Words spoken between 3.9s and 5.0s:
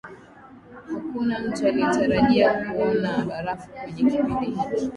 kwenye kipindi hiki